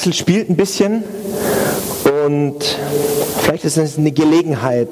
Axel 0.08 0.13
spielt 0.13 0.50
ein 0.50 0.56
bisschen 0.56 1.04
und 2.26 2.63
vielleicht 3.41 3.65
ist 3.65 3.78
es 3.78 3.98
eine 3.98 4.13
Gelegenheit 4.13 4.88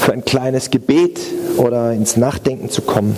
für 0.00 0.12
ein 0.12 0.22
kleines 0.22 0.68
Gebet 0.70 1.18
oder 1.56 1.94
ins 1.94 2.18
Nachdenken 2.18 2.68
zu 2.68 2.82
kommen. 2.82 3.16